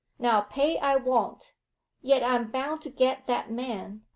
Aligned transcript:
Now 0.17 0.41
pay 0.41 0.79
I 0.79 0.95
won't, 0.95 1.53
yet 2.01 2.23
I'm 2.23 2.49
bound 2.49 2.81
to 2.81 2.89
get 2.89 3.27
that 3.27 3.51
man. 3.51 4.03